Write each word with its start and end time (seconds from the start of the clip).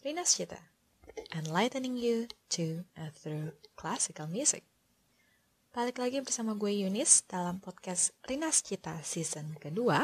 Rina 0.00 0.24
Shita, 0.24 0.56
enlightening 1.36 2.00
you 2.00 2.24
to 2.48 2.88
and 2.96 3.12
through 3.12 3.52
classical 3.76 4.24
music. 4.24 4.64
Balik 5.76 6.00
lagi 6.00 6.24
bersama 6.24 6.56
gue 6.56 6.72
Yunis 6.72 7.28
dalam 7.28 7.60
podcast 7.60 8.16
Rina 8.24 8.48
Cita 8.48 8.96
season 9.04 9.60
kedua, 9.60 10.00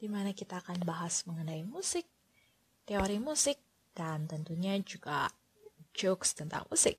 di 0.00 0.08
mana 0.08 0.32
kita 0.32 0.64
akan 0.64 0.80
bahas 0.80 1.28
mengenai 1.28 1.60
musik, 1.60 2.08
teori 2.88 3.20
musik, 3.20 3.60
dan 3.92 4.24
tentunya 4.24 4.80
juga 4.80 5.28
jokes 5.92 6.32
tentang 6.32 6.64
musik. 6.72 6.96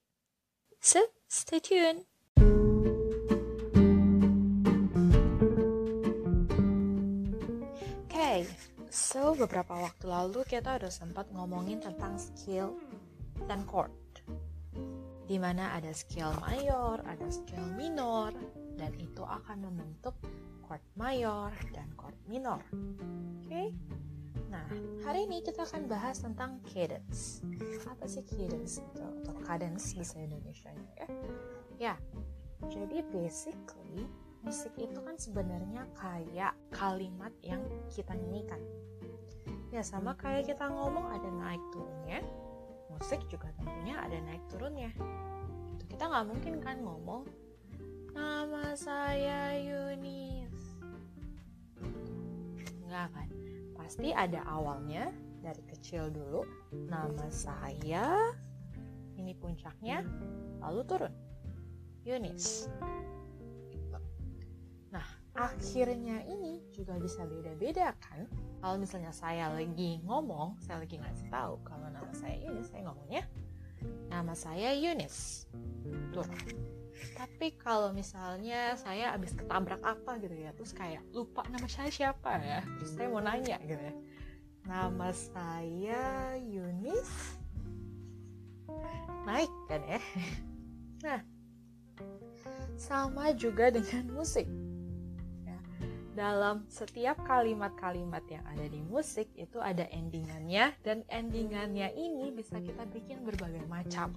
So, 0.78 1.02
stay 1.26 1.58
tuned! 1.58 2.06
So 8.90 9.38
beberapa 9.38 9.78
waktu 9.78 10.10
lalu 10.10 10.42
kita 10.50 10.82
udah 10.82 10.90
sempat 10.90 11.30
ngomongin 11.34 11.78
tentang 11.82 12.18
skill 12.18 12.74
dan 13.46 13.64
chord. 13.70 13.94
Di 15.30 15.38
mana 15.38 15.78
ada 15.78 15.94
skill 15.94 16.34
mayor, 16.42 16.98
ada 17.06 17.30
skill 17.30 17.62
minor, 17.78 18.34
dan 18.82 18.90
itu 18.98 19.22
akan 19.22 19.70
membentuk 19.70 20.18
chord 20.66 20.82
mayor 20.98 21.54
dan 21.70 21.86
chord 21.94 22.18
minor. 22.26 22.62
Oke? 22.74 23.46
Okay? 23.46 23.68
Nah, 24.50 24.66
hari 25.06 25.30
ini 25.30 25.46
kita 25.46 25.62
akan 25.62 25.86
bahas 25.86 26.26
tentang 26.26 26.58
cadence. 26.66 27.46
Apa 27.86 28.10
sih 28.10 28.26
cadence 28.26 28.82
itu? 28.82 29.06
Atau 29.22 29.38
cadence 29.46 29.94
bahasa 29.94 30.18
Indonesia 30.18 30.74
ya? 30.98 31.08
Ya, 31.78 31.96
jadi 32.66 33.06
basically 33.14 34.10
musik 34.40 34.72
itu 34.80 35.00
kan 35.04 35.20
sebenarnya 35.20 35.84
kayak 36.00 36.56
kalimat 36.72 37.34
yang 37.44 37.60
kita 37.92 38.16
nyanyikan. 38.16 38.62
Ya 39.70 39.84
sama 39.84 40.16
kayak 40.16 40.50
kita 40.50 40.66
ngomong 40.72 41.12
ada 41.12 41.30
naik 41.30 41.62
turunnya, 41.70 42.24
musik 42.90 43.22
juga 43.28 43.52
tentunya 43.60 44.00
ada 44.00 44.18
naik 44.24 44.44
turunnya. 44.50 44.92
Gitu. 45.76 45.84
Kita 45.96 46.10
nggak 46.10 46.26
mungkin 46.26 46.54
kan 46.64 46.78
ngomong 46.82 47.24
nama 48.16 48.74
saya 48.74 49.60
Yunis. 49.60 50.56
Nggak 52.88 53.08
kan? 53.14 53.30
Pasti 53.78 54.10
ada 54.16 54.42
awalnya 54.48 55.12
dari 55.44 55.62
kecil 55.68 56.10
dulu. 56.10 56.42
Nama 56.74 57.28
saya, 57.30 58.34
ini 59.20 59.36
puncaknya, 59.38 60.02
lalu 60.64 60.82
turun. 60.88 61.14
Yunis 62.08 62.72
akhirnya 65.40 66.26
ini 66.28 66.60
juga 66.76 67.00
bisa 67.00 67.24
beda-beda 67.24 67.96
kan 68.04 68.28
kalau 68.60 68.76
misalnya 68.76 69.16
saya 69.16 69.48
lagi 69.48 70.04
ngomong 70.04 70.60
saya 70.60 70.84
lagi 70.84 71.00
ngasih 71.00 71.32
tahu 71.32 71.56
kalau 71.64 71.88
nama 71.88 72.12
saya 72.12 72.36
Yunis 72.44 72.68
saya 72.68 72.84
ngomongnya 72.92 73.24
nama 74.12 74.34
saya 74.36 74.76
Yunis 74.76 75.48
tuh. 76.12 76.28
Tapi 77.16 77.56
kalau 77.56 77.96
misalnya 77.96 78.76
saya 78.76 79.16
habis 79.16 79.32
ketabrak 79.32 79.80
apa 79.80 80.20
gitu 80.20 80.36
ya 80.36 80.52
terus 80.52 80.76
kayak 80.76 81.00
lupa 81.16 81.48
nama 81.48 81.64
saya 81.72 81.88
siapa 81.88 82.36
ya 82.44 82.60
terus 82.76 82.92
saya 83.00 83.08
mau 83.08 83.24
nanya 83.24 83.56
gitu 83.64 83.80
ya. 83.80 83.96
Nama 84.68 85.10
saya 85.16 86.04
Yunis 86.44 87.40
naik 89.24 89.54
kan 89.72 89.82
ya. 89.88 90.02
Nah 91.08 91.20
sama 92.76 93.32
juga 93.36 93.72
dengan 93.72 94.12
musik 94.12 94.48
dalam 96.20 96.68
setiap 96.68 97.16
kalimat-kalimat 97.24 98.28
yang 98.28 98.44
ada 98.44 98.68
di 98.68 98.84
musik 98.84 99.32
itu 99.40 99.64
ada 99.64 99.88
endingannya. 99.88 100.76
Dan 100.84 101.08
endingannya 101.08 101.96
ini 101.96 102.36
bisa 102.36 102.60
kita 102.60 102.84
bikin 102.92 103.24
berbagai 103.24 103.64
macam 103.72 104.12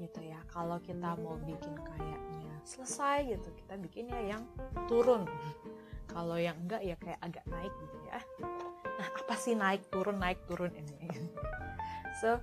gitu 0.00 0.20
ya. 0.24 0.40
Kalau 0.48 0.80
kita 0.80 1.12
mau 1.20 1.36
bikin 1.44 1.76
kayaknya 1.84 2.56
selesai 2.64 3.36
gitu 3.36 3.52
kita 3.52 3.76
bikinnya 3.76 4.16
yang 4.24 4.42
turun. 4.88 5.28
Kalau 6.08 6.40
yang 6.40 6.56
enggak 6.64 6.80
ya 6.80 6.96
kayak 6.96 7.20
agak 7.20 7.44
naik 7.52 7.74
gitu 7.84 7.96
ya. 8.08 8.18
Nah 8.96 9.08
apa 9.12 9.34
sih 9.36 9.52
naik 9.52 9.92
turun 9.92 10.16
naik 10.16 10.40
turun 10.48 10.72
ini 10.72 10.96
so 12.16 12.40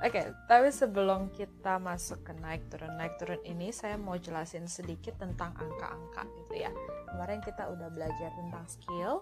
Oke, 0.00 0.16
okay, 0.16 0.26
tapi 0.48 0.72
sebelum 0.72 1.28
kita 1.32 1.76
masuk 1.76 2.24
ke 2.24 2.32
naik 2.40 2.64
turun 2.72 2.96
naik 2.96 3.20
turun 3.20 3.40
ini, 3.44 3.68
saya 3.68 4.00
mau 4.00 4.16
jelasin 4.16 4.64
sedikit 4.64 5.16
tentang 5.20 5.52
angka-angka 5.56 6.24
gitu 6.40 6.64
ya. 6.64 6.72
Kemarin 7.08 7.44
kita 7.44 7.68
udah 7.68 7.88
belajar 7.92 8.32
tentang 8.32 8.64
skill, 8.64 9.20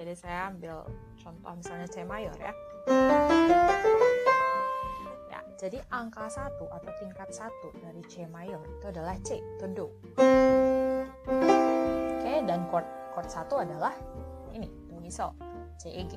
jadi 0.00 0.16
saya 0.16 0.48
ambil 0.48 0.88
contoh 1.20 1.52
misalnya 1.52 1.88
C 1.92 2.08
mayor 2.08 2.32
ya. 2.40 2.52
Ya, 5.28 5.40
jadi 5.60 5.84
angka 5.92 6.32
satu 6.32 6.72
atau 6.72 6.92
tingkat 7.04 7.28
satu 7.28 7.68
dari 7.84 8.00
C 8.08 8.24
mayor 8.32 8.64
itu 8.64 8.88
adalah 8.88 9.12
C, 9.20 9.36
itu 9.36 9.66
do. 9.76 9.92
Oke, 10.16 11.44
okay, 12.24 12.40
dan 12.48 12.64
chord 12.72 12.88
chord 13.12 13.28
satu 13.28 13.60
adalah 13.60 13.92
ini, 14.56 14.72
do 14.88 14.96
mi 15.02 15.12
C 15.12 15.20
E 15.84 16.02
G. 16.08 16.16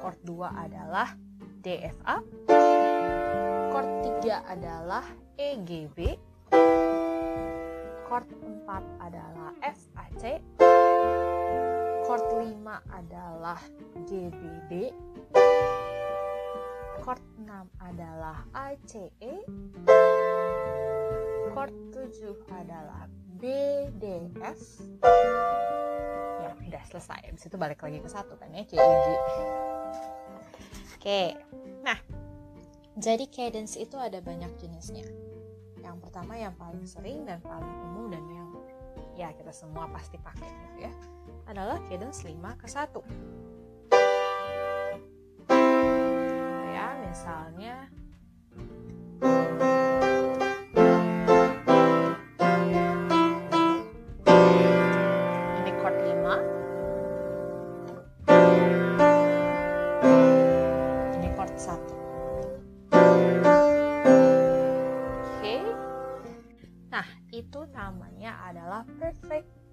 Chord 0.00 0.20
dua 0.24 0.52
adalah 0.52 1.12
DFA. 1.64 2.20
Chord 3.72 3.88
3 4.20 4.52
adalah 4.52 5.04
EGB. 5.40 6.20
Chord 8.04 8.28
4 8.68 8.68
adalah 9.00 9.50
FAC. 9.64 10.44
Chord 12.04 12.24
5 12.36 12.68
adalah 12.92 13.56
GBB. 14.04 14.92
Chord 17.00 17.24
6 17.40 17.48
adalah 17.80 18.44
ACE. 18.52 19.32
Chord 21.48 21.72
7 21.96 22.60
adalah 22.60 23.08
BDF. 23.40 24.60
Ya, 26.44 26.52
udah 26.60 26.84
selesai. 26.92 27.32
Habis 27.32 27.48
itu 27.48 27.56
balik 27.56 27.80
lagi 27.80 28.04
ke 28.04 28.08
satu 28.12 28.36
kan 28.36 28.52
ya, 28.52 28.68
CEG. 28.68 29.08
Oke, 31.04 31.36
nah 31.84 32.00
jadi 32.96 33.28
cadence 33.28 33.76
itu 33.76 33.92
ada 34.00 34.24
banyak 34.24 34.48
jenisnya. 34.56 35.04
Yang 35.84 36.00
pertama 36.00 36.32
yang 36.32 36.56
paling 36.56 36.88
sering 36.88 37.28
dan 37.28 37.44
paling 37.44 37.76
umum 37.92 38.08
dan 38.08 38.24
yang 38.32 38.48
ya 39.12 39.28
kita 39.36 39.52
semua 39.52 39.84
pasti 39.92 40.16
pakai 40.16 40.48
gitu 40.48 40.88
ya 40.88 40.92
adalah 41.44 41.76
cadence 41.92 42.24
5 42.24 42.40
ke 42.56 42.64
1. 42.64 42.88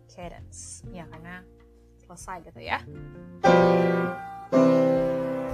Cadence. 0.06 0.86
Ya 0.94 1.10
karena 1.10 1.42
selesai 2.06 2.46
gitu 2.46 2.62
ya. 2.62 2.86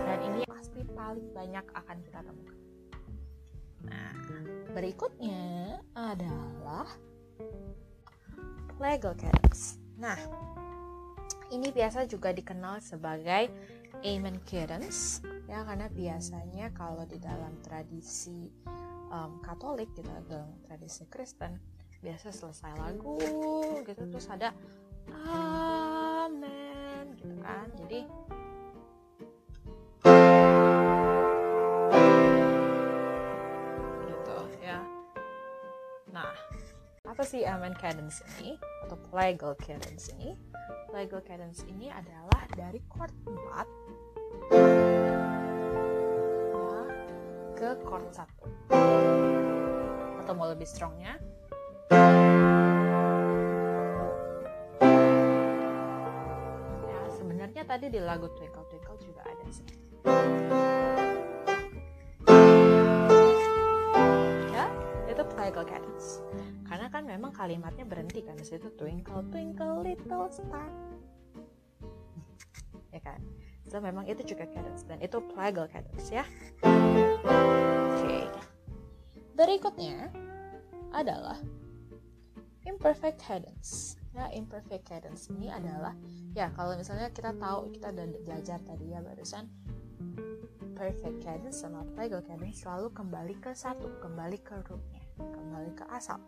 Dan 0.04 0.20
ini 0.28 0.44
pasti 0.44 0.84
paling 0.92 1.32
banyak 1.32 1.66
akan 1.72 1.98
kita 2.04 2.20
temukan. 2.20 2.60
Nah 3.88 4.12
berikutnya 4.76 5.80
adalah 5.96 6.92
legal 8.76 9.16
cadence. 9.16 9.80
Nah 9.96 10.20
ini 11.56 11.72
biasa 11.72 12.04
juga 12.12 12.36
dikenal 12.36 12.84
sebagai 12.84 13.48
amen 14.04 14.44
cadence 14.46 15.24
ya 15.48 15.64
karena 15.64 15.88
biasanya 15.90 16.70
kalau 16.76 17.08
di 17.08 17.18
dalam 17.18 17.56
tradisi 17.64 18.52
um, 19.10 19.40
Katolik 19.42 19.90
gitu 19.96 20.12
dalam 20.28 20.60
tradisi 20.68 21.08
Kristen 21.08 21.77
biasa 22.02 22.32
selesai 22.34 22.74
lagu 22.78 23.18
gitu. 23.86 24.06
Terus 24.08 24.30
ada 24.30 24.54
amen 25.12 27.16
gitu 27.18 27.36
kan. 27.42 27.72
Jadi 27.78 28.08
gitu 34.06 34.38
ya. 34.62 34.80
Nah 36.14 36.34
apa 37.08 37.24
sih 37.26 37.46
amen 37.48 37.74
cadence 37.78 38.24
ini? 38.38 38.60
Atau 38.88 38.98
plagal 39.12 39.56
cadence 39.60 40.08
ini? 40.16 40.32
Plagal 40.88 41.20
cadence 41.28 41.68
ini 41.68 41.92
adalah 41.92 42.48
dari 42.56 42.80
chord 42.88 43.12
4 43.28 43.68
ya, 46.56 46.88
ke 47.60 47.76
chord 47.84 48.08
1 48.16 48.24
atau 50.24 50.32
mau 50.32 50.48
lebih 50.48 50.64
strongnya 50.64 51.20
tadi 57.68 57.92
di 57.92 58.00
lagu 58.00 58.32
Twinkle 58.32 58.64
Twinkle 58.72 58.98
juga 59.04 59.22
ada 59.28 59.46
sih. 59.52 59.68
Ya 64.56 64.66
itu 65.12 65.22
Twinkle 65.28 65.68
Cadence 65.68 66.24
karena 66.64 66.88
kan 66.88 67.04
memang 67.04 67.36
kalimatnya 67.36 67.84
berhenti 67.84 68.24
kan 68.24 68.40
di 68.40 68.48
situ 68.48 68.72
Twinkle 68.80 69.28
Twinkle 69.28 69.84
Little 69.84 70.32
Star. 70.32 70.72
Ya 72.96 73.04
kan? 73.04 73.20
So 73.68 73.84
memang 73.84 74.08
itu 74.08 74.24
juga 74.24 74.48
cadence 74.48 74.88
dan 74.88 75.04
itu 75.04 75.20
plagal 75.36 75.68
cadence 75.68 76.08
ya. 76.08 76.24
Oke. 76.64 78.00
Okay. 78.00 78.24
berikutnya 79.36 80.10
adalah 80.96 81.38
imperfect 82.64 83.20
cadence 83.20 83.97
ya 84.18 84.34
imperfect 84.34 84.90
cadence 84.90 85.30
ini 85.30 85.54
adalah 85.54 85.94
ya 86.34 86.50
kalau 86.58 86.74
misalnya 86.74 87.14
kita 87.14 87.38
tahu 87.38 87.70
kita 87.70 87.94
udah 87.94 88.06
belajar 88.26 88.58
tadi 88.66 88.90
ya 88.90 89.00
barusan 89.06 89.46
perfect 90.74 91.22
cadence 91.22 91.62
sama 91.62 91.86
plagal 91.94 92.26
cadence 92.26 92.66
selalu 92.66 92.90
kembali 92.98 93.38
ke 93.38 93.54
satu 93.54 94.02
kembali 94.02 94.38
ke 94.42 94.58
rootnya 94.66 95.02
kembali 95.18 95.72
ke 95.74 95.86
asal. 95.90 96.22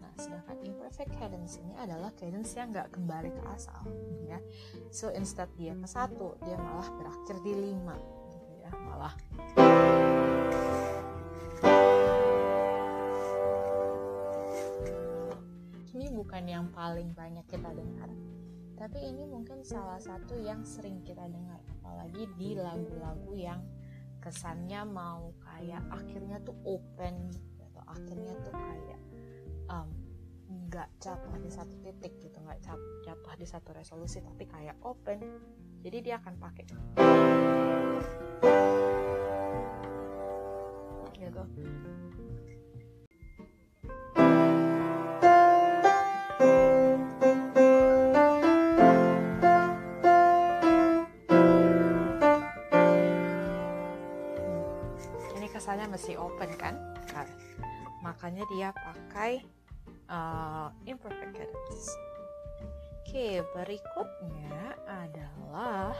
Nah 0.00 0.12
sedangkan 0.16 0.56
imperfect 0.64 1.12
cadence 1.16 1.60
ini 1.60 1.76
adalah 1.76 2.12
cadence 2.16 2.52
yang 2.56 2.72
nggak 2.72 2.92
kembali 2.92 3.32
ke 3.32 3.42
asal 3.52 3.80
ya. 4.28 4.40
So 4.92 5.12
instead 5.12 5.48
dia 5.56 5.72
ke 5.72 5.88
satu 5.88 6.36
dia 6.44 6.56
malah 6.56 6.88
berakhir 7.00 7.36
di 7.44 7.52
lima 7.52 7.96
gitu 8.32 8.52
ya 8.60 8.72
malah 8.76 9.12
bukan 16.32 16.48
yang 16.48 16.72
paling 16.72 17.12
banyak 17.12 17.44
kita 17.44 17.68
dengar. 17.76 18.08
Tapi 18.80 19.04
ini 19.04 19.28
mungkin 19.28 19.60
salah 19.68 20.00
satu 20.00 20.40
yang 20.40 20.64
sering 20.64 21.04
kita 21.04 21.28
dengar 21.28 21.60
apalagi 21.76 22.24
di 22.40 22.56
lagu-lagu 22.56 23.36
yang 23.36 23.60
kesannya 24.16 24.80
mau 24.88 25.36
kayak 25.44 25.84
akhirnya 25.92 26.40
tuh 26.40 26.56
open 26.64 27.28
gitu 27.36 27.60
atau 27.68 27.84
akhirnya 27.84 28.32
tuh 28.48 28.54
kayak 28.56 29.00
nggak 30.48 30.88
um, 30.88 31.00
jatuh 31.04 31.36
di 31.36 31.52
satu 31.52 31.76
titik 31.84 32.16
gitu 32.16 32.40
nggak 32.40 32.64
jatuh 33.04 33.36
di 33.36 33.44
satu 33.44 33.76
resolusi 33.76 34.24
tapi 34.24 34.48
kayak 34.48 34.80
open 34.88 35.20
jadi 35.84 36.00
dia 36.00 36.14
akan 36.16 36.40
pakai 36.40 36.64
gitu 36.64 36.80
masih 56.02 56.18
open 56.18 56.50
kan? 56.58 56.74
Nah, 57.14 57.30
makanya 58.02 58.42
dia 58.50 58.74
pakai 58.74 59.38
uh, 60.10 60.74
imperfect 60.82 61.30
cadence 61.30 61.94
oke 63.12 63.44
berikutnya 63.52 64.72
adalah 64.88 65.92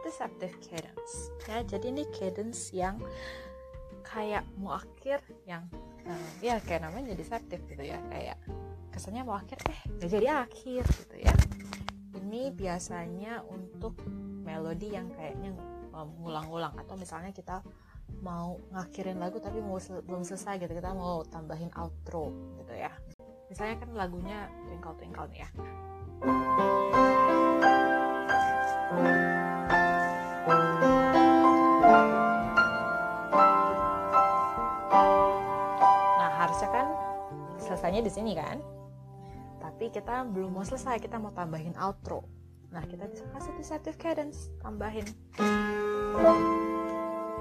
deceptive 0.00 0.56
cadence. 0.64 1.28
Ya 1.44 1.60
jadi 1.60 1.92
ini 1.92 2.08
cadence 2.08 2.72
yang 2.72 2.96
kayak 4.00 4.48
mau 4.56 4.80
akhir 4.80 5.20
yang 5.44 5.68
uh, 6.08 6.30
ya 6.40 6.56
kayak 6.64 6.88
namanya 6.88 7.12
deceptive 7.12 7.60
gitu 7.68 7.84
ya. 7.84 8.00
Kayak 8.08 8.40
kesannya 8.96 9.28
mau 9.28 9.36
akhir 9.36 9.60
eh 9.68 9.80
gak 10.00 10.08
jadi 10.08 10.48
akhir 10.48 10.88
gitu 10.88 11.16
ya. 11.20 11.36
Ini 12.16 12.48
biasanya 12.56 13.44
untuk 13.44 14.00
melodi 14.40 14.96
yang 14.96 15.12
kayaknya 15.12 15.52
mengulang-ulang. 15.92 16.80
Atau 16.80 16.96
misalnya 16.96 17.28
kita 17.28 17.60
mau 18.22 18.58
ngakhirin 18.74 19.22
lagu 19.22 19.38
tapi 19.38 19.62
mau 19.62 19.78
sel 19.78 20.02
belum 20.02 20.26
selesai 20.26 20.58
gitu 20.58 20.72
kita 20.74 20.90
mau 20.90 21.22
tambahin 21.26 21.70
outro 21.78 22.34
gitu 22.58 22.74
ya. 22.74 22.90
Misalnya 23.46 23.78
kan 23.78 23.90
lagunya 23.94 24.50
twinkle 24.66 24.94
twinkle 24.98 25.26
nih 25.30 25.46
ya. 25.46 25.48
Nah 36.18 36.30
harusnya 36.34 36.68
kan 36.74 36.86
selesainya 37.62 38.02
di 38.02 38.10
sini 38.10 38.32
kan? 38.34 38.58
Tapi 39.62 39.94
kita 39.94 40.26
belum 40.26 40.56
mau 40.56 40.64
selesai 40.66 40.98
kita 40.98 41.22
mau 41.22 41.30
tambahin 41.30 41.78
outro. 41.78 42.26
Nah 42.74 42.82
kita 42.82 43.06
bisa 43.06 43.22
kasih 43.30 43.54
deceptive 43.54 43.98
cadence 44.02 44.50
tambahin 44.58 45.06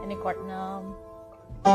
ini 0.05 0.13
chord 0.21 0.37
6 0.37 1.65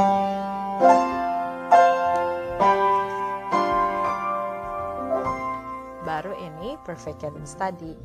baru 6.06 6.30
ini 6.38 6.78
perfect 6.86 7.26
cadence 7.26 7.58
tadi. 7.58 7.98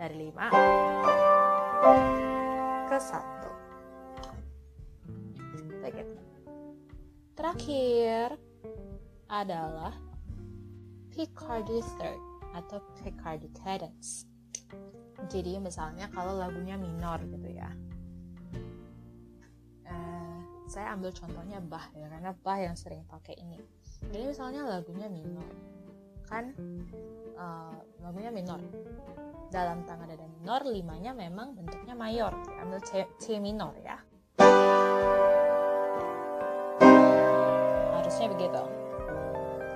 Dari 0.00 0.32
5 0.32 2.88
ke 2.88 2.96
1 2.96 5.84
Oke. 5.84 6.08
terakhir 7.36 8.40
adalah 9.28 9.92
Picardy 11.12 11.84
third 12.00 12.16
atau 12.56 12.80
Picardy 12.96 13.52
cadence. 13.60 14.24
Jadi 15.28 15.60
misalnya 15.60 16.08
kalau 16.08 16.40
lagunya 16.40 16.80
minor 16.80 17.20
gitu 17.28 17.52
ya 17.52 17.68
saya 20.70 20.94
ambil 20.94 21.10
contohnya 21.10 21.58
Bah 21.58 21.82
ya 21.98 22.06
karena 22.06 22.30
Bah 22.46 22.62
yang 22.62 22.78
sering 22.78 23.02
pakai 23.10 23.34
ini. 23.42 23.58
Jadi 24.06 24.22
misalnya 24.30 24.62
lagunya 24.70 25.10
minor 25.10 25.50
kan 26.30 26.54
uh, 27.34 27.74
lagunya 28.06 28.30
minor. 28.30 28.62
Dalam 29.50 29.82
tangga 29.82 30.06
nada 30.06 30.30
minor 30.30 30.62
limanya 30.62 31.10
memang 31.10 31.58
bentuknya 31.58 31.98
mayor. 31.98 32.30
Ambil 32.62 32.78
C, 32.86 33.02
C 33.18 33.42
minor 33.42 33.74
ya. 33.82 33.98
Harusnya 37.98 38.30
begitu. 38.30 38.62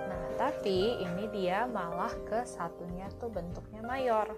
Nah 0.06 0.22
tapi 0.38 1.02
ini 1.02 1.26
dia 1.34 1.66
malah 1.66 2.14
ke 2.22 2.46
satunya 2.46 3.10
tuh 3.18 3.34
bentuknya 3.34 3.82
mayor. 3.82 4.30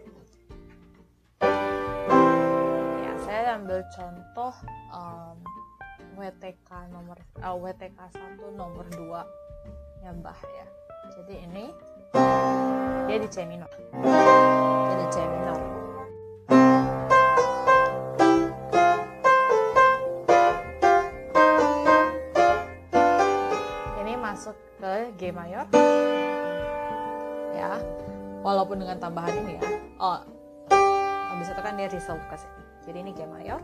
Ya 2.96 3.12
saya 3.28 3.60
ambil 3.60 3.84
contoh 3.92 4.56
um, 4.96 5.36
WTK 6.16 6.70
nomor 6.88 7.20
uh, 7.44 7.52
WTK 7.52 8.00
1 8.40 8.40
nomor 8.56 8.88
2 8.88 9.04
ya 10.00 10.10
Mbah 10.16 10.40
ya. 10.48 10.66
Jadi 11.12 11.34
ini 11.44 11.64
dia 13.04 13.18
di 13.20 13.28
C 13.28 13.44
minor. 13.44 13.68
Dia 14.00 14.96
di 14.96 15.06
C 15.12 15.16
minor. 15.28 15.58
Ini 24.00 24.12
masuk 24.16 24.56
ke 24.80 25.12
G 25.20 25.22
mayor. 25.36 25.68
Ya 27.52 27.76
walaupun 28.40 28.80
dengan 28.80 28.96
tambahan 28.96 29.36
ini 29.44 29.60
ya. 29.60 29.62
Oh 30.00 30.18
habis 31.28 31.52
itu 31.52 31.60
kan 31.60 31.76
dia 31.76 31.92
resolve 31.92 32.24
ke 32.32 32.36
sini. 32.40 32.62
Jadi 32.88 32.98
ini 33.04 33.10
G 33.12 33.20
mayor 33.28 33.60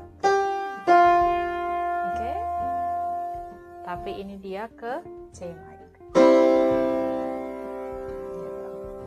tapi 3.92 4.18
ini 4.18 4.34
dia 4.40 4.66
ke 4.72 4.98
C 5.30 5.46
mayor 5.52 5.88
gitu. 5.94 6.18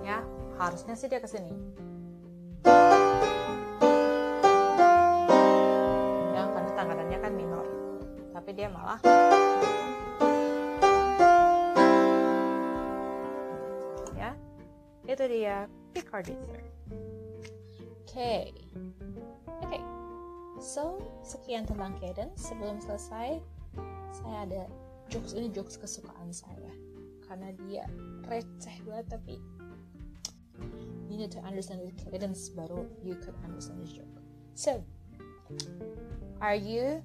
ya 0.06 0.24
harusnya 0.62 0.94
sih 0.96 1.12
dia 1.12 1.20
ke 1.20 1.28
sini. 1.28 1.52
Ya 6.32 6.44
karena 6.48 6.72
tangannya 6.80 7.18
kan 7.18 7.34
minor. 7.36 7.68
Tapi 8.32 8.50
dia 8.56 8.72
malah 8.72 9.04
ya 14.16 14.32
itu 15.10 15.24
dia. 15.28 15.68
Picardy 15.92 16.40
third 16.40 16.64
oke. 16.64 16.72
okay. 18.08 18.65
So 20.76 21.00
sekian 21.24 21.64
tentang 21.64 21.96
cadence. 22.04 22.52
Sebelum 22.52 22.84
selesai 22.84 23.40
saya 24.12 24.38
ada 24.44 24.64
jokes 25.08 25.32
ini 25.32 25.48
jokes 25.56 25.80
kesukaan 25.80 26.36
saya. 26.36 26.72
Karena 27.24 27.56
dia 27.64 27.88
receh 28.28 28.84
banget 28.84 29.08
tapi 29.08 29.40
you 31.08 31.16
need 31.16 31.32
to 31.32 31.40
understand 31.48 31.80
the 31.80 31.96
cadence 31.96 32.52
baru 32.52 32.84
you 33.00 33.16
could 33.24 33.36
understand 33.48 33.80
the 33.80 33.88
joke. 33.88 34.16
So 34.52 34.84
are 36.44 36.60
you 36.60 37.00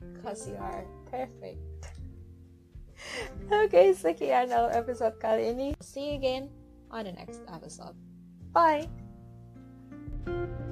because 0.00 0.48
you 0.48 0.56
are 0.56 0.88
perfect. 1.12 1.60
Okay, 3.46 3.92
sekian 3.92 4.48
dalam 4.50 4.72
episode 4.72 5.20
kali 5.20 5.52
ini. 5.52 5.68
See 5.84 6.16
you 6.16 6.18
again 6.18 6.48
on 6.88 7.04
the 7.04 7.12
next 7.12 7.44
episode. 7.52 7.94
Bye. 10.26 10.65